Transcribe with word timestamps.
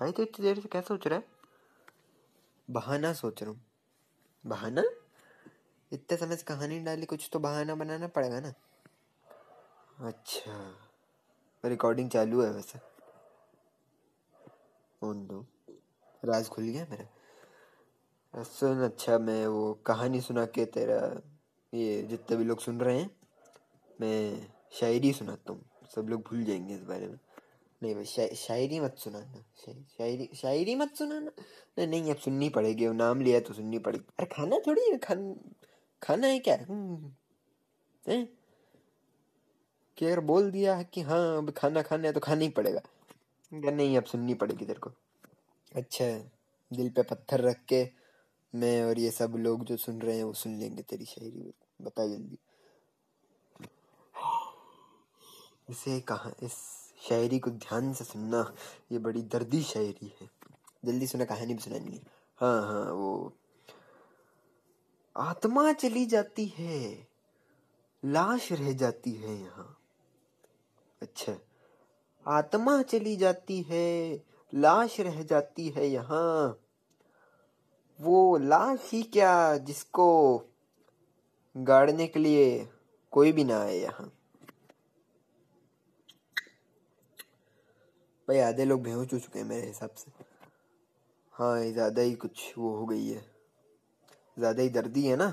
भाई 0.00 0.12
तो 0.12 0.22
इतनी 0.22 0.46
देर 0.46 0.60
से 0.60 0.68
क्या 0.68 0.80
सोच 0.80 1.06
रहा 1.06 1.18
है? 1.18 1.24
बहाना 2.70 3.12
सोच 3.12 3.42
रहा 3.42 3.50
हूँ। 3.50 3.66
बहाना? 4.46 4.84
इतने 5.92 6.16
समय 6.16 6.36
से 6.36 6.42
कहानी 6.42 6.80
डाली, 6.80 7.06
कुछ 7.06 7.30
तो 7.32 7.38
बहाना 7.38 7.74
बनाना 7.74 8.06
पड़ेगा 8.06 8.40
ना। 8.40 8.54
अच्छा। 10.08 10.76
रिकॉर्डिंग 11.64 12.10
चालू 12.10 12.42
है 12.42 12.50
वैसे। 12.50 12.78
फ़ोन 15.00 15.26
दो? 15.26 15.46
राज 16.24 16.48
खुल 16.48 16.64
गया 16.64 16.86
मेरा। 16.90 18.42
सुन 18.42 18.78
अच्छा 18.78 19.18
मैं 19.18 19.46
वो 19.46 19.74
कहानी 19.74 20.20
सुना 20.20 20.46
के 20.46 20.64
तेरा, 20.64 21.20
ये 21.74 22.02
जितने 22.02 22.36
भी 22.36 22.44
लोग 22.44 22.60
सुन 22.60 22.80
रहे 22.80 23.00
हैं, 23.00 23.16
मैं 24.00 24.48
शायरी 24.72 25.12
सुनाता 25.12 25.52
हूँ। 25.52 25.70
सब 25.94 26.08
लोग 26.08 26.20
भूल 26.20 26.44
जाएँगे 26.44 26.74
इस 26.74 26.82
बारे 26.82 27.08
में। 27.08 27.18
नहीं 27.82 27.94
भाई 27.94 28.04
शा, 28.04 28.26
शायरी 28.26 28.80
मत 28.80 28.96
सुनाना 28.98 29.44
शायरी 29.66 30.30
शायरी 30.34 30.74
मत 30.74 30.94
सुनाना 30.94 31.30
नहीं 31.78 31.86
नहीं 31.86 32.10
अब 32.10 32.16
सुननी 32.16 32.48
पड़ेगी 32.48 32.84
अब 32.84 32.94
नाम 32.94 33.20
लिया 33.20 33.40
तो 33.40 33.54
सुननी 33.54 33.78
पड़ेगी। 33.78 34.04
अरे 34.18 34.26
खाना 34.26 34.58
थोड़ी 34.66 34.90
है 34.90 34.98
खान 34.98 35.40
खाना 36.02 36.26
है 36.26 36.38
क्या? 36.38 36.66
हम्म, 36.68 37.12
है? 38.08 38.28
कि 39.96 40.06
अगर 40.06 40.20
बोल 40.20 40.50
दिया 40.50 40.76
है 40.76 40.84
कि 40.84 41.00
हाँ 41.00 41.38
अब 41.38 41.50
खाना 41.50 41.82
खाना 41.82 42.06
है 42.06 42.12
तो 42.12 42.20
खाना 42.20 42.40
ही 42.40 42.48
पड़ेगा। 42.48 42.80
या 43.52 43.70
नहीं 43.70 43.96
अब 43.96 44.04
सुननी 44.04 44.34
पड़ेगी 44.34 44.66
तेरे 44.66 44.78
को। 44.78 44.90
अच्छा 45.76 46.30
दिल 46.72 46.90
पे 46.90 47.02
पत्थर 47.02 47.40
रख 47.40 47.64
के 47.64 47.88
मैं 48.54 48.84
और 48.84 48.98
ये 48.98 49.10
सब 49.10 49.34
लोग 49.36 49.64
जो 49.64 49.76
सुन 49.76 50.00
रहे 50.00 50.16
हैं 50.16 50.24
वो 50.24 50.32
सुन 50.32 50.58
लेंगे 50.58 50.82
तेरी 50.82 51.04
शायरी। 51.04 51.52
बता 51.82 52.06
जल्दी। 52.06 52.38
इसे 55.70 56.00
कहा 56.00 56.32
इस 56.42 56.87
शायरी 57.00 57.38
को 57.38 57.50
ध्यान 57.50 57.92
से 57.92 58.04
सुनना, 58.04 58.52
ये 58.92 58.98
बड़ी 58.98 59.22
दर्दी 59.22 59.62
शायरी 59.62 60.12
है। 60.20 60.28
जल्दी 60.84 61.06
सुना, 61.06 61.24
कहानी 61.24 61.54
भी 61.54 61.60
सुनानी 61.60 61.92
है 61.92 62.02
हाँ 62.38 62.62
हाँ 62.62 62.92
वो। 62.92 63.32
आत्मा 65.16 65.72
चली 65.72 66.06
जाती 66.06 66.46
है, 66.58 67.08
लाश 68.04 68.52
रह 68.52 68.72
जाती 68.72 69.12
है 69.12 69.34
यहाँ। 69.40 69.76
अच्छा 71.02 71.36
आत्मा 72.26 72.80
चली 72.82 73.16
जाती 73.16 73.60
है, 73.62 74.24
लाश 74.52 75.00
रह 75.00 75.22
जाती 75.22 75.68
है 75.68 75.88
यहाँ। 75.88 76.58
वो 77.98 78.36
लाश 78.38 78.90
ही 78.92 79.02
क्या 79.02 79.56
जिसको 79.56 80.06
गाड़ने 81.56 82.06
के 82.06 82.20
लिए 82.20 82.68
कोई 83.12 83.32
भी 83.32 83.44
ना 83.44 83.60
आए 83.60 83.78
यहाँ। 83.78 84.12
भाई 88.28 88.38
आधे 88.38 88.64
लोग 88.64 88.82
बेहोश 88.82 89.12
हो 89.12 89.18
चुके 89.18 89.38
हैं 89.38 89.46
मेरे 89.46 89.66
हिसाब 89.66 89.90
से। 89.90 90.10
हाँ 91.34 91.60
ज़्यादा 91.64 92.02
ही 92.02 92.14
कुछ 92.14 92.52
वो 92.58 92.74
हो 92.76 92.86
गई 92.86 93.06
है। 93.08 93.24
ज़्यादा 94.38 94.62
ही 94.62 94.68
दर्दी 94.68 95.06
है 95.06 95.16
ना। 95.16 95.32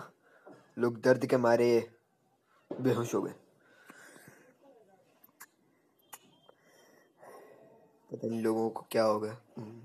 लोग 0.79 1.01
दर्द 1.01 1.25
के 1.25 1.37
मारे 1.37 1.67
बेहोश 2.71 3.13
हो 3.15 3.21
गए। 3.21 3.33
पता 8.09 8.27
नहीं 8.27 8.41
लोगों 8.41 8.69
को 8.69 8.85
क्या 8.91 9.03
होगा। 9.03 9.37
हम्म। 9.57 9.81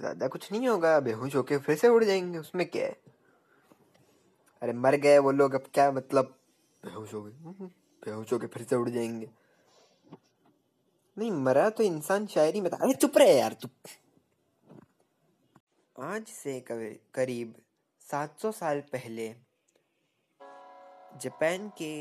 ज़्यादा 0.00 0.28
कुछ 0.28 0.52
नहीं 0.52 0.68
होगा 0.68 0.98
बेहोश 1.00 1.34
होके 1.36 1.58
फिर 1.58 1.76
से 1.76 1.88
उड़ 1.88 2.04
जाएँगे 2.04 2.38
उसमें 2.38 2.66
क्या 2.66 2.86
है? 2.86 2.96
अरे 4.62 4.72
मर 4.72 4.96
गए 4.96 5.18
वो 5.18 5.30
लोग 5.32 5.54
अब 5.54 5.64
क्या 5.74 5.90
मतलब? 5.92 6.34
बेहोश 6.82 7.14
हो 7.14 7.22
गए। 7.22 7.32
हम्म, 7.32 7.66
बेहोश 8.02 8.32
होके 8.32 8.46
फिर 8.46 8.62
से 8.62 8.76
उड़ 8.76 8.88
जाएँगे। 8.88 9.41
नहीं, 11.16 11.30
मरा 11.30 11.68
तो 11.70 11.82
इंसान 11.82 12.26
शायरी 12.26 12.60
में 12.60 12.70
अरे, 12.70 12.92
चुप 12.94 13.18
रहे 13.18 13.38
यार 13.38 13.52
तू 13.52 13.68
आज 15.96 16.26
से 16.26 16.58
करीब 17.14 17.54
700 18.10 18.52
साल 18.52 18.80
पहले, 18.92 19.28
जापान 21.22 21.68
के 21.80 21.92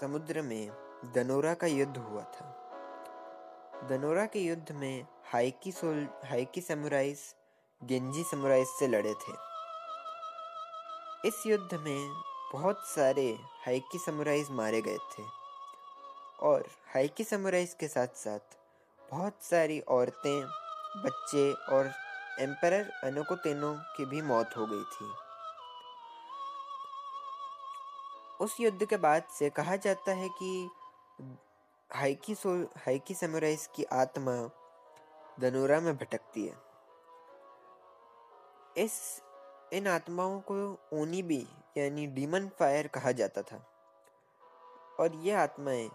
समुद्र 0.00 0.42
में 0.42 0.70
दनोरा 1.14 1.54
का 1.54 1.66
युद्ध 1.66 1.96
हुआ 1.96 2.22
था। 2.22 2.52
दनोरा 3.90 4.26
के 4.26 4.40
युद्ध 4.40 4.72
में 4.72 5.06
हाइकी 5.32 5.72
सोल, 5.72 6.06
हाइकी 6.24 6.60
समुराइज 6.60 7.18
गेंजी 7.82 8.22
समुराइज 8.24 8.66
से 8.68 8.86
लड़े 8.88 9.14
थे। 9.14 9.32
इस 11.28 11.42
युद्ध 11.46 11.74
में 11.74 12.22
बहुत 12.52 12.86
सारे 12.86 13.26
हाइकी 13.66 13.98
समुराइज 13.98 14.50
मारे 14.50 14.80
गए 14.82 14.98
थे। 15.12 15.22
और 16.40 16.66
हाइकी 16.94 17.24
समुराइज 17.24 17.74
के 17.74 17.88
साथ 17.88 18.06
साथ 18.06 18.56
बहुत 19.10 19.42
सारी 19.42 19.80
औरतें, 19.80 20.42
बच्चे 20.96 21.52
और 21.52 21.92
एम्पर 22.40 22.72
अनोको 23.04 23.36
तेनो 23.36 23.74
की 23.96 24.04
भी 24.04 24.22
मौत 24.22 24.56
हो 24.56 24.66
गई 24.66 24.82
थी। 24.82 25.12
उस 28.40 28.60
युद्ध 28.60 28.84
के 28.84 28.96
बाद 28.96 29.22
से 29.38 29.50
कहा 29.50 29.76
जाता 29.76 30.12
है 30.12 30.28
कि 30.28 30.70
हाइकी 31.94 32.34
सो 32.34 32.62
हाइकी 32.64 33.14
समुराइज 33.14 33.68
की 33.74 33.84
आत्मा 33.84 34.50
दनोरा 35.40 35.80
में 35.80 35.96
भटकती 35.96 36.46
है। 36.46 36.54
इस, 38.76 39.22
इन 39.72 39.86
आत्माओं 39.86 40.40
को 40.40 40.78
ओनीबी 40.92 41.46
यानी 41.76 42.06
डीमन 42.06 42.48
फायर 42.48 42.86
कहा 42.86 43.12
जाता 43.12 43.42
था। 43.42 43.56
और 45.00 45.14
ये 45.14 45.32
आत्माएँ 45.32 45.90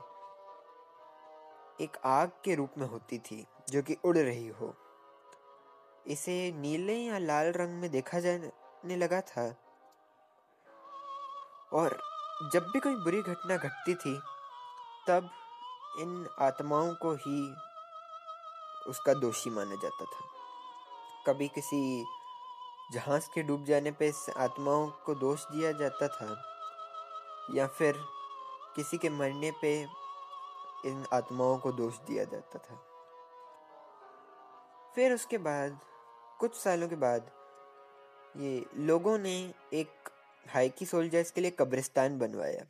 एक 1.81 1.97
आग 2.05 2.31
के 2.45 2.55
रूप 2.55 2.73
में 2.77 2.87
होती 2.87 3.17
थी, 3.19 3.45
जो 3.69 3.81
कि 3.81 3.97
उड़ 4.05 4.17
रही 4.17 4.47
हो। 4.47 4.75
इसे 6.07 6.51
नीले 6.51 6.93
या 6.93 7.17
लाल 7.17 7.45
रंग 7.45 7.81
में 7.81 7.91
देखा 7.91 8.19
जाने 8.19 8.95
लगा 8.95 9.21
था। 9.21 9.55
और 11.73 12.01
जब 12.53 12.63
भी 12.63 12.79
कोई 12.79 12.95
बुरी 12.95 13.21
घटना 13.21 13.57
घटती 13.57 13.95
थी, 13.95 14.19
तब 15.07 15.29
इन 15.99 16.27
आत्माओं 16.39 16.93
को 16.93 17.13
ही 17.13 17.55
उसका 18.89 19.13
दोषी 19.13 19.49
माना 19.49 19.75
जाता 19.75 20.05
था। 20.05 20.25
कभी 21.27 21.47
किसी 21.47 22.05
जहाज़ 22.93 23.29
के 23.33 23.43
डूब 23.43 23.65
जाने 23.65 23.91
पे 23.91 24.07
इस 24.07 24.29
आत्माओं 24.37 24.87
को 24.87 25.15
दोष 25.15 25.45
दिया 25.45 25.71
जाता 25.71 26.07
था, 26.07 26.57
या 27.53 27.67
फिर 27.67 27.95
किसी 28.75 28.97
के 28.97 29.09
मरने 29.09 29.51
पे 29.61 30.00
इन 30.85 31.05
आत्माओं 31.13 31.57
को 31.57 31.71
दोष 31.71 31.99
दिया 31.99 32.23
जाता 32.23 32.59
था। 32.59 32.87
फिर 34.95 35.13
उसके 35.13 35.37
बाद, 35.37 35.79
कुछ 36.39 36.55
सालों 36.55 36.87
के 36.87 36.95
बाद, 36.95 37.31
ये 38.37 38.65
लोगों 38.75 39.17
ने 39.17 39.53
एक 39.73 39.89
हाइकी 40.49 40.85
सोल्जर्स 40.85 41.31
के 41.31 41.41
लिए 41.41 41.51
कब्रिस्तान 41.51 42.19
बनवाया, 42.19 42.65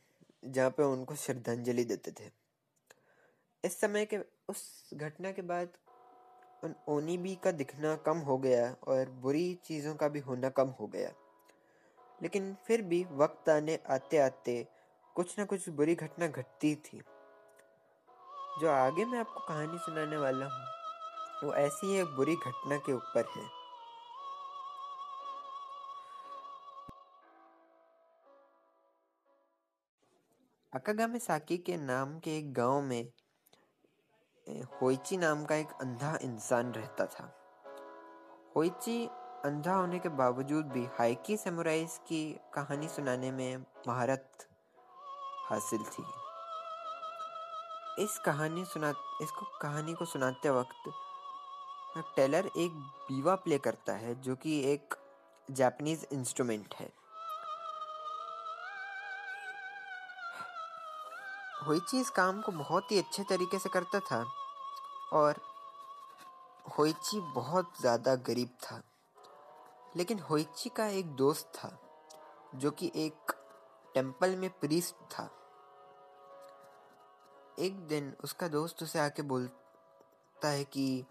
जहाँ 0.46 0.70
पे 0.70 0.84
उनको 0.84 1.16
श्रद्धांजलि 1.16 1.84
देते 1.84 2.12
थे। 2.12 2.32
इस 3.66 3.80
समय 3.80 4.06
के, 4.06 4.18
उस 4.50 4.90
घटना 4.94 5.32
के 5.32 5.42
बाद 5.42 5.70
उन 6.64 6.76
ओनीबी 6.88 7.36
का 7.36 7.52
दिखना 7.52 7.96
कम 7.96 8.18
हो 8.18 8.38
गया 8.38 8.76
और 8.88 9.10
बुरी 9.10 9.60
चीज़ों 9.66 9.96
का 9.96 10.08
भी 10.08 10.20
होना 10.20 10.50
कम 10.50 10.68
हो 10.68 10.88
गया। 10.88 11.14
लेकिन 12.22 12.58
फिर 12.68 12.82
भी 12.82 13.08
वक्त 13.12 13.50
आने 13.50 13.80
आते 13.90 14.18
आते 14.18 14.68
कुछ 15.16 15.40
ना 15.40 15.46
कुछ 15.46 15.70
बुरी 15.70 15.96
घटना 15.96 16.28
घटती 16.28 16.76
थी। 16.76 17.02
जो 18.60 18.70
आगे 18.70 19.06
मैं 19.06 19.20
आपको 19.20 19.40
कहानी 19.40 19.78
सुनाने 19.78 20.18
वाला 20.18 20.46
हूँ, 20.46 20.66
वो 21.44 21.54
ऐसी 21.54 21.88
ही, 21.88 22.00
एक 22.00 22.08
बुरी 22.08 22.36
घटना 22.36 22.78
के 22.78 22.94
ऊपर 22.94 23.26
है। 23.38 23.62
अकागामे 30.74 31.20
साकी 31.20 31.58
के 31.58 31.78
नाम 31.78 32.20
के 32.20 32.38
एक 32.38 32.54
गाँव 32.54 32.82
में 32.82 33.12
होइची 34.82 35.18
नाम 35.18 35.46
का 35.46 35.56
एक 35.56 35.72
अंधा 35.82 36.18
इंसान 36.22 36.72
रहता 36.72 37.06
था। 37.06 37.34
होइची 38.56 39.06
अंधा 39.46 39.74
होने 39.74 40.00
के 40.00 40.10
बावजूद 40.10 40.66
भी 40.66 40.86
हाइकी 40.86 41.38
समुराइज 41.38 41.98
की 41.98 42.40
कहानी 42.54 42.88
सुनाने 42.88 43.32
में 43.32 43.66
महारत 43.88 44.48
हासिल 45.50 45.84
थी। 45.84 46.04
इस 48.00 48.18
कहानी 48.18 48.66
सुना, 48.66 48.90
इसको 49.22 49.46
कहानी 49.62 49.94
को 49.94 50.06
सुनाते 50.06 50.50
वक्त, 50.50 50.92
टेलर 52.16 52.50
एक 52.58 52.72
बीवा 53.08 53.36
प्ले 53.36 53.58
करता 53.58 53.94
है, 53.94 54.22
जो 54.22 54.36
कि 54.36 54.60
एक 54.74 54.96
जापानीज 55.52 56.08
इंस्ट्रूमेंट 56.14 56.76
है। 56.76 56.90
होइची 61.68 62.00
इस 62.00 62.10
काम 62.10 62.42
को 62.42 62.52
बहुत 62.52 62.92
ही 62.92 62.98
अच्छे 62.98 63.24
तरीके 63.24 63.60
से 63.60 63.70
करता 63.70 64.00
था, 64.00 64.26
और 65.14 65.42
होइची 66.78 67.20
बहुत 67.20 67.74
ज़्यादा 67.82 68.16
गरीब 68.16 68.58
था। 68.64 68.82
लेकिन 69.96 70.20
होइची 70.20 70.70
का 70.70 70.88
एक 70.88 71.16
दोस्त 71.16 71.52
था, 71.56 71.78
जो 72.56 72.72
कि 72.72 72.92
एक 72.96 73.32
टेंपल 73.96 74.36
में 74.36 74.50
प्रीस्ट 74.50 74.96
था। 74.96 75.30
एक 77.60 77.88
दिन 77.88 78.14
उसका 78.24 78.48
दोस्त 78.48 78.84
उसे 78.84 79.00
आके 79.00 79.22
बोलता 79.22 80.48
है 80.48 80.64
कि 80.64 81.06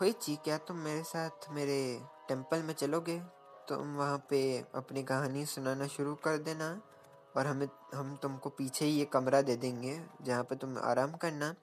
होइची 0.00 0.36
क्या 0.36 0.58
तुम 0.58 0.76
मेरे 0.76 1.02
साथ 1.02 1.50
मेरे 1.50 2.02
टेंपल 2.28 2.62
में 2.62 2.74
चलोगे? 2.74 3.18
तुम 3.68 3.96
वहाँ 3.96 4.18
पे 4.30 4.40
अपनी 4.74 5.02
कहानी 5.02 5.46
सुनाना 5.46 5.86
शुरू 5.86 6.14
कर 6.14 6.38
देना 6.38 6.80
और 7.36 7.46
हमें, 7.46 7.68
हम 7.94 8.16
तुमको 8.16 8.48
पीछे 8.48 8.84
ही 8.84 8.92
ये 8.92 9.04
कमरा 9.04 9.42
दे 9.42 9.56
देंगे 9.56 10.00
जहाँ 10.22 10.44
पे 10.44 10.56
तुम 10.56 10.78
आराम 10.78 11.12
करना 11.12 11.54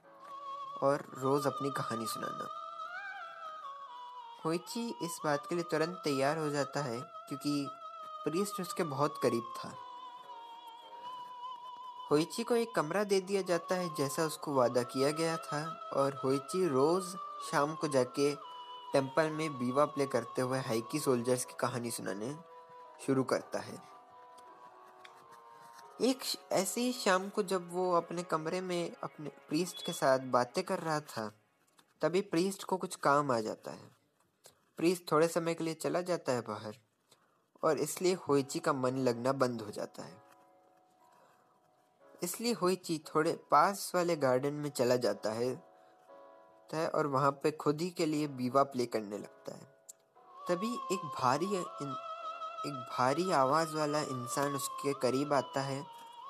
और 0.83 1.05
रोज़ 1.17 1.47
अपनी 1.47 1.69
कहानी 1.69 2.05
सुनाना। 2.05 2.47
होइची 4.45 4.87
इस 5.03 5.19
बात 5.25 5.47
के 5.47 5.55
लिए 5.55 5.63
तुरंत 5.63 6.01
तैयार 6.03 6.37
हो 6.37 6.49
जाता 6.49 6.81
है 6.81 6.99
क्योंकि 6.99 7.67
प्रीस्ट 8.23 8.61
उसके 8.61 8.83
बहुत 8.83 9.19
करीब 9.23 9.43
था। 9.57 9.73
होइची 12.11 12.43
को 12.43 12.55
एक 12.55 12.75
कमरा 12.75 13.03
दे 13.03 13.19
दिया 13.21 13.41
जाता 13.41 13.75
है 13.75 13.95
जैसा 13.95 14.25
उसको 14.25 14.53
वादा 14.53 14.83
किया 14.83 15.11
गया 15.11 15.37
था 15.37 15.89
और 15.93 16.13
होइची 16.23 16.67
रोज 16.67 17.03
शाम 17.51 17.75
को 17.75 17.87
जाके 17.87 18.35
टेंपल 18.93 19.29
में 19.29 19.57
बीवा 19.59 19.85
प्ले 19.85 20.05
करते 20.05 20.41
हुए 20.41 20.59
हाइकी 20.59 20.99
सोल्जर्स 20.99 21.45
की 21.45 21.53
कहानी 21.59 21.91
सुनाने 21.91 22.35
शुरू 23.05 23.23
करता 23.23 23.59
है। 23.59 23.81
एक 26.01 26.23
ऐसे 26.51 26.81
ही 26.81 26.93
शाम 26.93 27.29
को 27.29 27.43
जब 27.43 27.73
वो 27.73 27.91
अपने 27.93 28.23
कमरे 28.23 28.61
में 28.61 28.91
अपने 29.03 29.29
प्रीस्ट 29.49 29.85
के 29.85 29.91
साथ 29.91 30.19
बातें 30.19 30.63
कर 30.63 30.79
रहा 30.79 30.99
था, 30.99 31.31
तभी 32.01 32.21
प्रीस्ट 32.21 32.63
को 32.63 32.77
कुछ 32.77 32.95
काम 32.95 33.31
आ 33.31 33.39
जाता 33.39 33.71
है। 33.71 33.89
प्रीस्ट 34.77 35.11
थोड़े 35.11 35.27
समय 35.27 35.53
के 35.53 35.63
लिए 35.63 35.73
चला 35.73 36.01
जाता 36.01 36.31
है 36.31 36.41
बाहर 36.41 36.77
और 37.63 37.77
इसलिए 37.77 38.13
होइची 38.13 38.59
का 38.59 38.73
मन 38.73 38.97
लगना 38.97 39.31
बंद 39.31 39.61
हो 39.61 39.71
जाता 39.71 40.03
है। 40.03 40.26
इसलिए 42.23 42.53
होइची 42.53 42.97
थोड़े 43.07 43.31
पास 43.51 43.91
वाले 43.95 44.15
गार्डन 44.15 44.53
में 44.53 44.69
चला 44.69 44.95
जाता 44.95 45.31
है 45.31 46.87
और 46.87 47.07
वहाँ 47.07 47.31
पे 47.43 47.51
खुद 47.51 47.81
ही 47.81 47.89
के 47.89 48.05
लिए 48.05 48.27
बीवा 48.27 48.63
प्ले 48.63 48.85
करने 48.85 49.17
लगता 49.17 49.55
है। 49.55 49.65
तभी 50.49 50.73
एक 50.93 51.05
भारी 51.19 51.45
एक 51.55 52.73
भारी 52.91 53.31
आवाज़ 53.31 53.75
वाला 53.75 53.99
इंसान 54.01 54.55
उसके 54.55 54.93
करीब 54.93 55.33
आता 55.33 55.61
है 55.61 55.83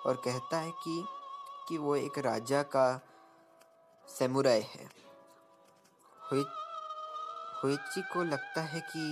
और 0.05 0.21
कहता 0.25 0.57
है 0.57 0.71
कि 0.83 1.03
कि 1.67 1.77
वो 1.77 1.95
एक 1.95 2.17
राजा 2.19 2.61
का 2.75 2.85
सेमुराय 4.07 4.59
है। 4.59 4.85
होइची 7.63 8.01
को 8.13 8.23
लगता 8.23 8.61
है 8.61 8.79
कि 8.95 9.03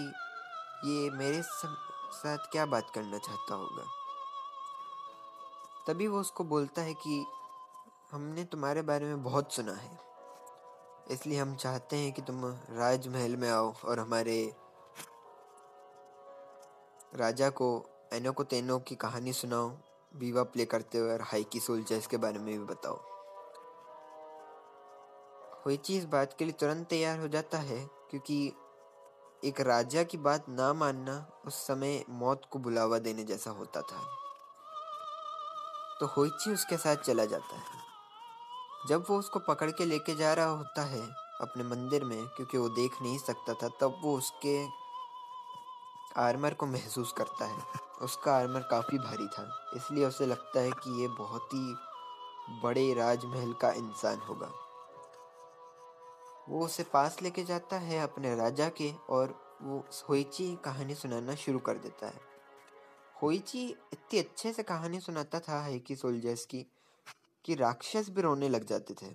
ये 0.86 1.10
मेरे 1.10 1.42
साथ 1.42 2.52
क्या 2.52 2.66
बात 2.66 2.92
करना 2.96 3.18
चाहता 3.18 3.56
होगा। 3.56 3.84
तभी 5.88 6.08
वो 6.08 6.20
उसको 6.20 6.44
बोलता 6.44 6.82
है 6.82 6.94
कि 6.94 7.26
हमने 8.12 8.44
तुम्हारे 8.44 8.82
बारे 8.82 9.06
में 9.06 9.24
बहुत 9.24 9.54
सुना 9.54 9.74
है। 9.74 9.98
इसलिए 11.12 11.40
हम 11.40 11.56
चाहते 11.56 11.96
हैं 11.96 12.12
कि 12.12 12.22
तुम 12.22 12.46
राजमहल 12.72 13.36
में 13.36 13.50
आओ 13.50 13.74
और 13.86 14.00
हमारे 14.00 14.56
राजा 17.16 17.50
को 17.50 17.68
एनो 18.14 18.32
को 18.32 18.44
तेनो 18.44 18.80
की 18.80 18.96
कहानी 18.96 19.34
सुनाओ 19.34 19.70
बीवा 20.12 20.44
प्ले 20.44 20.66
करते 20.66 20.98
हुए 20.98 21.12
और 21.14 21.22
हाइकी 21.22 21.60
सोल्जर्स 21.60 22.08
के 22.08 22.18
बारे 22.18 22.40
में 22.40 22.58
भी 22.58 22.64
बताओ। 22.66 23.00
होइची 25.66 25.98
इस 25.98 26.06
बात 26.06 26.36
के 26.40 26.46
लिए 26.46 26.54
तुरंत 26.54 26.88
तैयार 26.88 27.20
हो 27.20 27.28
जाता 27.28 27.58
है, 27.58 27.80
क्योंकि 28.10 28.54
एक 29.44 29.62
राजा 29.62 30.04
की 30.04 30.18
बात 30.18 30.50
ना 30.50 30.74
मानना 30.74 31.26
उस 31.46 31.56
समय 31.68 32.04
मौत 32.10 32.42
को 32.52 32.60
बुलावा 32.60 33.00
देने 33.00 33.24
जैसा 33.24 33.52
होता 33.52 33.82
था। 33.82 34.04
तो 36.00 36.06
होइची 36.08 36.54
उसके 36.54 36.78
साथ 36.78 36.96
चला 36.96 37.26
जाता 37.26 37.56
है। 37.56 37.84
जब 38.88 39.06
वो 39.10 39.18
उसको 39.20 39.40
पकड़ 39.40 39.70
के 39.72 39.86
लेके 39.86 40.16
जा 40.16 40.34
रहा 40.34 40.46
होता 40.46 40.82
है 40.82 41.02
अपने 41.42 41.64
मंदिर 41.64 42.04
में, 42.04 42.28
क्योंकि 42.28 42.58
वो 42.58 42.70
देख 42.70 43.02
नहीं 43.02 43.18
सकता 43.18 43.54
था, 43.54 43.70
तब 43.82 44.00
वो 44.04 44.18
उसके 44.18 44.66
आर्मर 46.22 46.54
को 46.54 46.66
महसूस 46.66 47.12
करता 47.12 47.46
है। 47.46 47.64
उसका 48.02 48.36
आर्मर 48.36 48.62
काफ़ी 48.62 48.98
भारी 48.98 49.28
था, 49.28 49.72
इसलिए 49.76 50.06
उसे 50.06 50.26
लगता 50.26 50.60
है 50.60 50.72
कि 50.72 51.02
ये 51.02 51.08
बहुत 51.08 51.54
ही 51.54 51.76
बड़े 52.64 52.94
राजमहल 52.94 53.54
का 53.54 53.72
इंसान 53.72 54.20
होगा। 54.20 54.52
वो 56.50 56.66
उसे 56.66 56.84
पास 56.84 57.22
लेके 57.22 57.44
जाता 57.44 57.78
है 57.78 58.00
अपने 58.00 58.36
राजा 58.36 58.70
के, 58.70 58.94
और 59.10 59.36
वो 59.62 59.84
होइची 60.10 60.56
कहानी 60.56 60.96
सुनाना 60.96 61.36
शुरू 61.36 61.60
कर 61.60 61.78
देता 61.78 62.08
है। 62.08 62.35
होइची 63.26 63.64
इतनी 63.94 64.20
अच्छे 64.20 64.52
से 64.54 64.64
कहानी 64.64 65.00
सुनाता 65.00 65.40
था 65.40 65.60
हाइकी 65.62 65.96
सोल्जर्स 65.96 66.46
की, 66.46 66.60
कि 67.46 67.56
राक्षस 67.56 68.10
भी 68.10 68.22
रोने 68.22 68.50
लग 68.50 68.66
जाते 68.66 68.94
थे। 68.94 69.08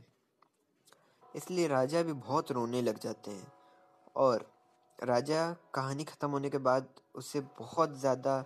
इसलिए 1.35 1.67
राजा 1.69 2.03
भी 2.03 2.13
बहुत 2.15 2.51
रोने 2.53 2.83
लग 2.83 2.99
जाते 2.99 3.31
हैं। 3.31 3.53
और 4.17 4.45
राजा 4.99 5.45
कहानी 5.75 6.05
ख़त्म 6.05 6.31
होने 6.31 6.51
के 6.51 6.59
बाद 6.61 6.89
उसे 7.15 7.41
बहुत 7.59 7.99
ज़्यादा 8.01 8.39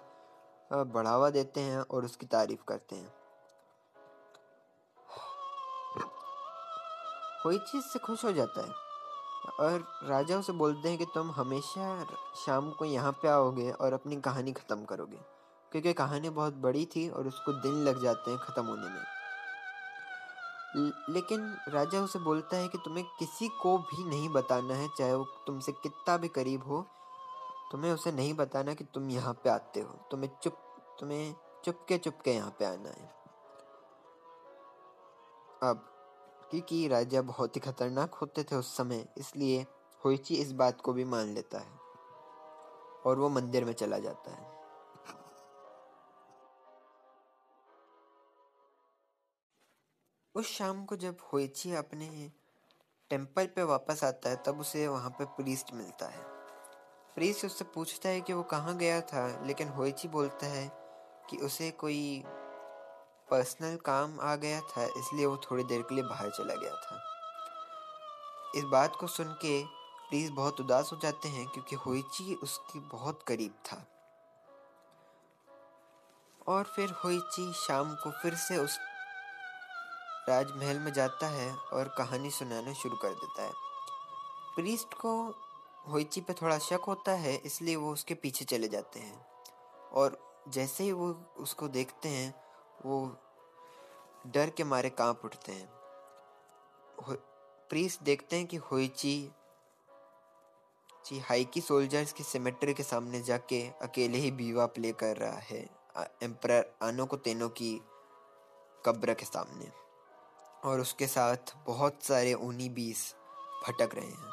बढ़ावा 0.70 1.30
देते 1.30 1.60
हैं 1.60 1.78
और 1.80 2.04
उसकी 2.04 2.26
तारीफ़ 2.28 2.64
करते 2.68 2.96
हैं। 2.96 3.12
होइची 7.44 7.78
इससे 7.78 7.98
खुश 7.98 8.24
हो 8.24 8.32
जाता 8.32 8.62
है 8.62 8.82
और 9.60 9.86
राजा 10.08 10.38
उसे 10.38 10.52
बोलते 10.54 10.88
हैं 10.88 10.98
कि 10.98 11.04
तुम 11.14 11.30
हमेशा 11.32 12.04
शाम 12.36 12.70
को 12.70 12.84
यहाँ 12.86 13.12
पे 13.22 13.28
आओगे 13.28 13.70
और 13.70 13.92
अपनी 13.92 14.20
कहानी 14.20 14.52
ख़त्म 14.52 14.84
करोगे। 14.84 15.33
क्योंकि 15.74 15.92
कहानी 15.92 16.30
बहुत 16.30 16.54
बड़ी 16.54 16.84
थी 16.86 17.08
और 17.08 17.28
उसको 17.28 17.52
दिन 17.52 17.74
लग 17.84 18.02
जाते 18.02 18.30
हैं 18.30 18.38
ख़त्म 18.40 18.64
होने 18.64 18.88
में। 18.88 19.02
लेकिन 21.14 21.56
राजा 21.68 22.00
उसे 22.00 22.18
बोलता 22.18 22.56
है 22.56 22.68
कि 22.68 22.78
तुम्हें 22.78 23.04
किसी 23.18 23.48
को 23.62 23.76
भी 23.78 24.04
नहीं 24.04 24.28
बताना 24.28 24.74
है, 24.74 24.88
चाहे 24.98 25.14
वो 25.14 25.24
तुमसे 25.46 25.72
कितना 25.72 26.16
भी 26.16 26.28
करीब 26.28 26.64
हो। 26.64 26.80
तुम्हें 27.72 27.92
उसे 27.92 28.12
नहीं 28.12 28.34
बताना 28.34 28.74
कि 28.74 28.84
तुम 28.84 29.10
यहाँ 29.10 29.34
पे 29.34 29.50
आते 29.50 29.80
हो। 29.80 29.98
तुम्हें 30.10 30.30
चुप, 30.42 30.56
तुम्हें 31.00 31.34
चुपके 31.64 31.98
चुपके 31.98 32.30
यहाँ 32.30 32.56
पे 32.58 32.64
आना 32.64 32.90
है। 32.90 33.12
अब, 35.62 35.84
क्योंकि 36.50 36.88
राजा 36.88 37.22
बहुत 37.22 37.56
ही 37.56 37.60
खतरनाक 37.60 38.14
होते 38.14 38.42
थे 38.42 38.56
उस 38.56 38.76
समय, 38.76 39.06
इसलिए 39.18 39.66
होइची 40.04 40.34
इस 40.34 40.52
बात 40.52 40.80
को 40.80 40.92
भी 40.92 41.04
मान 41.04 41.34
लेता 41.34 41.58
है 41.58 41.78
और 43.06 43.18
वो 43.18 43.28
मंदिर 43.28 43.64
में 43.64 43.72
चला 43.72 43.98
जाता 43.98 44.30
है। 44.30 44.53
उस 50.34 50.46
शाम 50.46 50.84
को 50.84 50.96
जब 50.96 51.16
होइची 51.32 51.74
अपने 51.74 52.32
टेंपल 53.10 53.46
पे 53.46 53.62
वापस 53.62 54.04
आता 54.04 54.30
है, 54.30 54.36
तब 54.36 54.60
उसे 54.60 54.88
वहाँ 54.88 55.10
पे 55.10 55.24
प्रीस्ट 55.24 55.74
मिलता 55.74 56.06
है। 56.06 56.22
प्रीस्ट 57.14 57.44
उससे 57.44 57.64
पूछता 57.64 58.08
है 58.08 58.20
कि 58.20 58.32
वो 58.32 58.42
कहाँ 58.42 58.76
गया 58.76 59.00
था, 59.00 59.44
लेकिन 59.46 59.68
होइची 59.68 60.08
बोलता 60.08 60.46
है 60.46 60.72
कि 61.30 61.36
उसे 61.36 61.70
कोई 61.70 62.24
पर्सनल 63.30 63.76
काम 63.76 64.20
आ 64.20 64.36
गया 64.36 64.60
था, 64.60 64.84
इसलिए 64.84 65.26
वो 65.26 65.36
थोड़ी 65.36 65.64
देर 65.64 65.82
के 65.82 65.94
लिए 65.94 66.04
बाहर 66.04 66.30
चला 66.30 66.54
गया 66.54 66.74
था। 66.74 67.02
इस 68.56 68.64
बात 68.64 68.96
को 68.96 69.06
सुन 69.06 69.26
के 69.26 69.64
प्रीस 70.08 70.30
बहुत 70.30 70.60
उदास 70.60 70.90
हो 70.92 70.98
जाते 71.02 71.28
हैं, 71.28 71.48
क्योंकि 71.48 71.76
होइची 71.76 72.34
उसके 72.34 72.80
बहुत 72.80 73.22
करीब 73.22 73.52
था। 73.52 73.86
और 76.46 76.64
फिर 76.64 76.90
होइची 76.90 77.52
शाम 77.52 77.94
को 77.94 78.10
फिर 78.10 78.34
से 78.34 78.56
उस 78.56 78.78
राजमहल 80.28 80.78
में 80.78 80.92
जाता 80.92 81.28
है 81.28 81.56
और 81.56 81.88
कहानी 81.88 82.30
सुनाना 82.30 82.72
शुरू 82.72 82.96
कर 82.96 83.10
देता 83.10 83.42
है। 83.42 83.52
प्रीस्ट 84.56 84.94
को 84.94 85.34
होइची 85.88 86.20
पे 86.20 86.32
थोड़ा 86.32 86.58
शक 86.58 86.80
होता 86.86 87.12
है, 87.12 87.36
इसलिए 87.36 87.76
वो 87.76 87.92
उसके 87.92 88.14
पीछे 88.14 88.44
चले 88.44 88.68
जाते 88.68 89.00
हैं। 89.00 89.26
और 89.92 90.18
जैसे 90.48 90.84
ही 90.84 90.92
वो 90.92 91.10
उसको 91.36 91.68
देखते 91.68 92.08
हैं, 92.08 92.34
वो 92.86 93.16
डर 94.26 94.50
के 94.50 94.64
मारे 94.64 94.90
काँप 94.90 95.22
उठते 95.24 95.52
हैं। 95.52 95.68
प्रीस्ट 97.70 98.02
देखते 98.02 98.36
हैं 98.36 98.46
कि 98.46 98.56
होइची, 98.56 99.30
जी 101.06 101.18
हाइकी 101.18 101.60
सोल्जर्स 101.60 102.12
की 102.12 102.24
सिमेट्री 102.24 102.74
के 102.74 102.82
सामने 102.82 103.20
जाके 103.20 103.68
अकेले 103.82 104.18
ही 104.18 104.30
बीवा 104.30 104.66
प्ले 104.66 104.92
कर 104.92 105.16
रहा 105.16 105.38
है 105.38 105.62
एम्पर 106.22 106.76
आनो 106.82 107.06
को 107.06 107.16
तेनो 107.16 107.48
की 107.48 107.80
कब्र 108.86 109.14
के 109.14 109.24
सामने। 109.24 109.83
और 110.64 110.80
उसके 110.80 111.06
साथ 111.06 111.54
बहुत 111.66 112.02
सारे 112.02 112.34
ऊनी 112.34 112.68
बीस 112.68 113.14
भटक 113.66 113.94
रहे 113.94 114.06
हैं। 114.06 114.32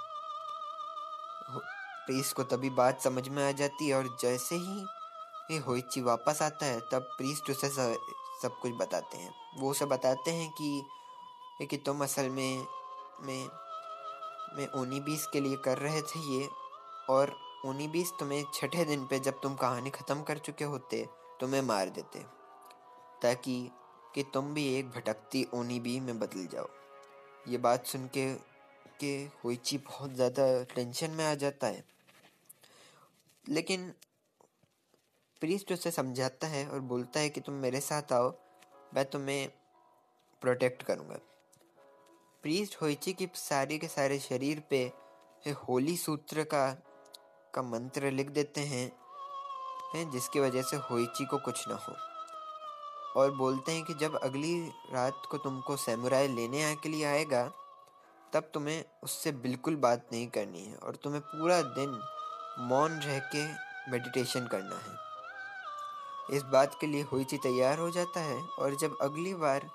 प्रीस 2.06 2.32
को 2.34 2.44
तभी 2.44 2.70
बात 2.70 3.02
समझ 3.02 3.28
में 3.28 3.48
आ 3.48 3.52
जाती 3.52 3.88
है 3.90 3.96
और 3.96 4.18
जैसे 4.22 4.56
ही 4.56 4.86
ये 5.52 5.58
होइची 5.58 6.02
वापस 6.02 6.42
आता 6.42 6.66
है 6.66 6.80
तब 6.80 7.14
प्रीस्ट 7.18 7.50
उसे 7.50 7.70
सब, 7.70 7.96
सब 8.42 8.60
कुछ 8.60 8.72
बताते 8.72 9.18
हैं। 9.18 9.34
वो 9.58 9.72
उसे 9.72 9.86
बताते 9.86 10.32
हैं 10.32 10.50
कि 10.52 10.84
कि 11.70 11.78
तुम 11.78 12.04
असल 12.04 12.30
में 12.30 12.66
में 13.22 13.50
मैं 14.56 14.68
ऊनी 14.82 15.00
बीस 15.00 15.26
के 15.34 15.40
लिए 15.40 15.56
कर 15.56 15.78
रहे 15.78 16.02
थे 16.02 16.20
ये 16.20 16.50
और 17.10 17.36
ऊनी 17.66 17.88
बीस 17.88 18.12
तुम्हें 18.20 18.44
छठे 18.54 18.86
दिन 18.86 19.06
पे 19.06 19.20
जब 19.20 19.40
तुम 19.42 19.56
कहानी 19.56 19.90
ख़त्म 19.90 20.24
कर 20.24 20.38
चुके 20.38 20.64
होते 20.64 21.06
तुम्हें 21.40 21.62
मार 21.62 21.90
देते 21.90 22.20
ताकि 23.22 23.72
कि 24.16 24.24
तुम 24.24 24.54
भी 24.54 24.68
एक 24.76 24.90
भटकती 24.90 25.46
ओनी 25.54 25.80
बी 25.80 26.00
में 26.00 26.20
बदल 26.20 26.48
जाओ। 26.48 26.70
ये 27.48 27.58
बात 27.58 27.86
सुन 27.86 28.08
के 28.08 28.34
के 29.00 29.14
होइची 29.44 29.78
बहुत 29.78 30.14
ज़्यादा 30.14 30.44
टेंशन 30.76 31.12
में 31.12 31.26
आ 31.26 31.34
जाता 31.36 31.68
है। 31.68 31.84
लेकिन 33.46 33.94
प्रीस्ट 35.42 35.72
उसे 35.72 35.92
समझाता 35.92 36.48
है 36.48 36.68
और 36.68 36.80
बोलता 36.80 37.20
है 37.20 37.30
कि 37.30 37.42
तुम 37.42 37.56
मेरे 37.56 37.80
साथ 37.80 38.14
आओ, 38.14 38.34
मैं 38.94 39.06
तुम्हें 39.06 39.50
प्रोटेक्ट 40.42 40.84
करूँगा। 40.84 41.20
प्रीस्ट 42.44 42.82
होइची 42.82 43.14
की 43.14 43.28
सारे 43.36 43.78
के 43.78 43.88
सारे 43.88 44.20
शरीर 44.20 44.64
पे 44.70 44.84
होली 45.68 45.98
सूत्र 45.98 46.44
का 46.44 46.70
का 47.54 47.62
मंत्र 47.62 48.12
लिख 48.12 48.30
देते 48.30 48.62
हैं 48.62 48.92
हैं, 49.96 50.10
जिसकी 50.12 50.40
वजह 50.40 50.62
से 50.62 50.78
होइची 50.90 51.26
को 51.26 51.38
कुछ 51.38 51.68
ना 51.68 51.76
हो। 51.76 51.96
और 53.16 53.32
बोलते 53.32 53.72
हैं 53.72 53.84
कि 53.84 53.94
जब 53.94 54.16
अगली 54.16 54.72
रात 54.94 55.22
को 55.32 55.38
तुमको 55.38 55.78
सैमुराई 55.78 56.28
लेने 56.28 56.76
के 56.76 56.90
लिए 56.90 57.06
आएगा, 57.06 57.52
तब 58.34 58.52
तुम्हें 58.54 58.86
उससे 59.04 59.32
बिल्कुल 59.32 59.76
बात 59.76 60.08
नहीं 60.12 60.28
करनी 60.28 60.66
है 60.66 60.76
और 60.76 60.96
तुम्हें 60.96 61.22
पूरा 61.22 61.62
दिन 61.62 62.02
मौन 62.60 62.92
रह 62.92 63.20
के 63.20 63.46
मेडिटेशन 63.92 64.48
करना 64.48 64.76
है। 64.76 65.12
इस 66.38 66.44
बात 66.44 66.78
के 66.82 66.88
लिए 66.88 67.02
हुई 67.02 67.10
हुईची 67.12 67.38
तैयार 67.38 67.80
हो 67.80 67.92
जाता 67.92 68.20
है 68.20 68.42
और 68.42 68.76
जब 68.76 68.98
अगली 69.02 69.34
बार 69.34 69.70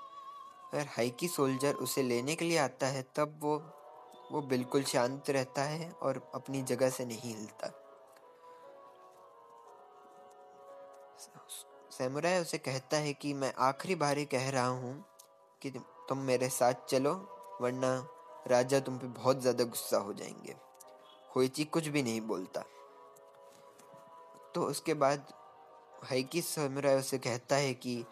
हाइकी 0.75 1.27
सोल्जर 1.27 1.73
उसे 1.73 2.03
लेने 2.03 2.35
के 2.35 2.45
लिए 2.45 2.57
आता 2.57 2.87
है, 2.87 3.05
तब 3.15 3.39
वो 3.41 3.73
वो 4.31 4.41
बिल्कुल 4.41 4.83
शांत 4.83 5.29
रहता 5.29 5.61
है 5.61 5.91
और 5.91 6.31
अपनी 6.35 6.61
जगह 6.61 6.89
से 6.89 7.05
नहीं 7.05 7.35
हिलता। 7.35 7.83
सैमुराई 11.91 12.39
उसे 12.41 12.57
कहता 12.57 12.97
है 12.97 13.13
कि 13.13 13.33
मैं 13.33 13.53
आखिरी 13.59 13.95
बार 13.95 14.17
ही 14.17 14.25
कह 14.25 14.49
रहा 14.49 14.67
हूँ 14.67 15.05
कि 15.61 15.69
तुम 16.09 16.17
मेरे 16.17 16.49
साथ 16.49 16.73
चलो, 16.89 17.13
वरना 17.61 18.07
राजा 18.47 18.79
तुम 18.79 18.97
पे 18.97 19.07
बहुत 19.07 19.41
ज़्यादा 19.41 19.63
गुस्सा 19.63 19.97
हो 19.97 20.13
जाएँगे। 20.13 20.55
होइची 21.35 21.63
कुछ 21.65 21.87
भी 21.87 22.03
नहीं 22.03 22.21
बोलता। 22.21 22.61
तो 24.55 24.63
उसके 24.63 24.93
बाद 24.93 25.33
हाइकी 26.03 26.41
समुराई 26.41 26.95
उसे 26.95 27.17
कहता 27.17 27.55
है 27.55 27.73
कि 27.73 28.05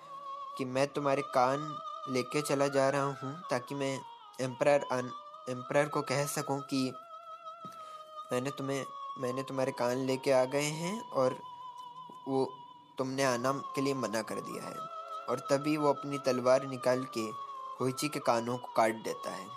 कि 0.57 0.65
मैं 0.65 0.87
तुम्हारे 0.87 1.21
कान 1.21 1.77
लेके 2.09 2.41
चला 2.41 2.67
जा 2.67 2.89
रहा 2.89 3.03
हूँ 3.03 3.43
ताकि 3.49 3.75
मैं 3.75 3.99
एम्पर 4.41 4.69
एम्पर 5.49 5.87
को 5.87 6.01
कह 6.01 6.25
सकूँ 6.25 6.61
कि 6.61 6.93
मैंने 8.31 8.51
तुम्हें, 8.51 8.85
मैंने 9.19 9.43
तुम्हारे 9.43 9.71
कान 9.71 9.97
लेके 9.97 10.31
आ 10.31 10.45
गए 10.45 10.69
हैं 10.81 11.09
और 11.09 11.39
वो 12.27 12.49
तुमने 12.97 13.23
आना 13.23 13.51
के 13.51 13.81
लिए 13.81 13.93
मना 13.93 14.21
कर 14.21 14.35
दिया 14.35 14.63
है। 14.63 14.75
और 15.25 15.39
तभी 15.39 15.77
वो 15.77 15.89
अपनी 15.89 16.17
तलवार 16.17 16.67
निकाल 16.67 17.07
के 17.17 17.21
होइची 17.79 18.09
के 18.09 18.19
कानों 18.19 18.57
को 18.57 18.67
काट 18.67 18.95
देता 18.95 19.31
है। 19.31 19.47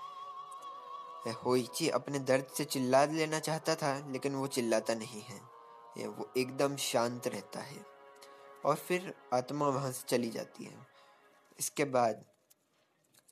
होइची 1.33 1.89
अपने 1.89 2.19
दर्द 2.19 2.47
से 2.47 2.65
चिल्ला 2.65 3.05
लेना 3.05 3.39
चाहता 3.39 3.75
था, 3.75 4.09
लेकिन 4.09 4.35
वो 4.35 4.47
चिल्लाता 4.47 4.95
नहीं 4.95 5.23
है। 5.23 5.59
वो 6.07 6.31
एकदम 6.37 6.77
शांत 6.77 7.27
रहता 7.27 7.61
है। 7.61 7.87
और 8.65 8.75
फिर 8.75 9.15
आत्मा 9.35 9.69
वहाँ 9.69 9.93
से 9.93 10.05
चली 10.09 10.31
जाती 10.31 10.65
है। 10.65 10.87
इसके 11.59 11.85
बाद 11.85 12.25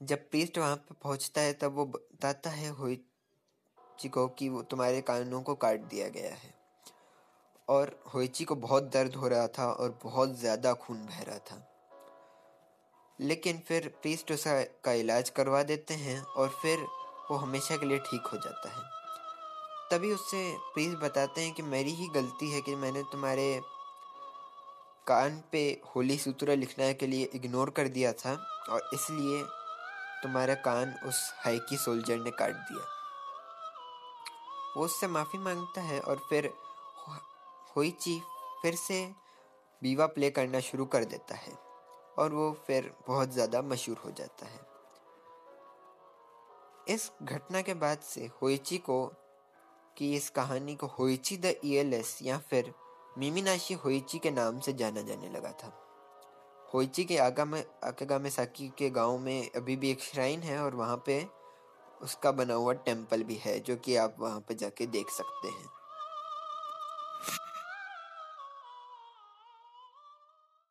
जब 0.02 0.30
प्रीस्ट 0.30 0.58
वहाँ 0.58 0.76
पर 0.76 0.94
पहुँचता 1.02 1.40
है, 1.40 1.52
तब 1.52 1.72
वो 1.72 1.86
बताता 1.86 2.50
है 2.50 2.70
होइची 2.70 4.08
को 4.08 4.28
कि 4.28 4.48
वो 4.48 4.62
तुम्हारे 4.62 5.00
कानों 5.00 5.42
को 5.42 5.54
काट 5.54 5.80
दिया 5.80 6.08
गया 6.08 6.34
है। 6.34 6.55
और 7.68 7.98
होइची 8.14 8.44
को 8.44 8.54
बहुत 8.56 8.90
दर्द 8.92 9.14
हो 9.14 9.28
रहा 9.28 9.46
था 9.48 9.66
और 9.72 9.98
बहुत 10.02 10.38
ज़्यादा 10.38 10.72
खून 10.74 11.04
बह 11.06 11.22
रहा 11.22 11.38
था। 11.38 11.62
लेकिन 13.18 13.58
फिर 13.58 13.88
प्रीस्ट 14.02 14.32
उसका 14.32 14.62
का 14.84 14.92
इलाज 14.92 15.30
करवा 15.30 15.62
देते 15.62 15.94
हैं 15.94 16.20
और 16.22 16.48
फिर 16.62 16.86
वो 17.30 17.36
हमेशा 17.36 17.76
के 17.76 17.86
लिए 17.86 17.98
ठीक 18.00 18.26
हो 18.26 18.38
जाता 18.38 18.68
है। 18.68 18.84
तभी 19.90 20.12
उससे 20.12 20.40
प्रीस्ट 20.74 20.98
बताते 20.98 21.40
हैं 21.40 21.52
कि 21.52 21.62
मेरी 21.62 21.90
ही 21.90 22.08
गलती 22.08 22.50
है 22.50 22.60
कि 22.60 22.74
मैंने 22.74 23.02
तुम्हारे 23.02 23.60
कान 25.06 25.42
पे 25.52 25.62
होली 25.94 26.16
सूत्र 26.18 26.56
लिखने 26.56 26.92
के 26.94 27.06
लिए 27.06 27.30
इग्नोर 27.34 27.70
कर 27.70 27.88
दिया 27.88 28.12
था 28.12 28.32
और 28.70 28.90
इसलिए 28.94 29.42
तुम्हारा 30.22 30.54
कान 30.62 30.94
उस 31.06 31.20
हाइकी 31.36 31.76
सोल्जर 31.76 32.18
ने 32.18 32.30
काट 32.30 32.54
दिया। 32.70 32.84
वो 34.76 34.84
उससे 34.84 35.06
माफ़ी 35.06 35.38
माँगता 35.38 35.80
है 35.80 36.00
और 36.00 36.26
फिर 36.30 36.52
होइची 37.76 38.20
फिर 38.62 38.74
से 38.74 39.04
बीवा 39.82 40.06
प्ले 40.06 40.30
करना 40.30 40.60
शुरू 40.60 40.84
कर 40.86 41.04
देता 41.04 41.34
है 41.34 41.52
और 42.18 42.32
वो 42.32 42.52
फिर 42.66 42.92
बहुत 43.08 43.32
ज़्यादा 43.32 43.62
मशहूर 43.62 43.96
हो 44.04 44.10
जाता 44.10 44.46
है। 44.46 44.60
इस 46.88 47.10
घटना 47.22 47.60
के 47.62 47.74
बाद 47.74 47.98
से 47.98 48.30
होइची 48.42 48.78
को 48.78 49.04
कि 49.96 50.14
इस 50.14 50.28
कहानी 50.30 50.74
को 50.74 50.86
होइची 50.86 51.36
द 51.36 51.54
ईएलएस 51.64 52.18
या 52.22 52.38
फिर 52.38 52.72
मिमिनाशी 53.18 53.74
होइची 53.74 54.18
के 54.18 54.30
नाम 54.30 54.60
से 54.60 54.72
जाना 54.72 55.00
जाने 55.00 55.28
लगा 55.28 55.52
था। 55.52 55.72
होइची 56.74 57.04
के 57.04 57.18
आगा 57.18 57.44
में 57.44 57.64
आकेगा 57.84 58.18
साकी 58.28 58.68
के 58.68 58.90
गाँव 58.90 59.18
में 59.18 59.50
अभी 59.56 59.76
भी 59.76 59.90
एक 59.90 60.00
श्राइन 60.00 60.40
है 60.40 60.58
और 60.62 60.74
वहाँ 60.74 61.02
पे 61.06 61.26
उसका 62.02 62.32
बना 62.32 62.54
हुआ 62.54 62.72
टेंपल 62.72 63.22
भी 63.22 63.34
है 63.34 63.58
जो 63.60 63.76
कि 63.76 63.96
आप 63.96 64.16
वहाँ 64.18 64.40
पे 64.40 64.54
जाके 64.54 64.86
देख 64.86 65.10
सकते 65.10 65.48
हैं। 65.48 65.75